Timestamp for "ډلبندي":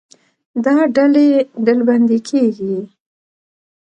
1.65-2.19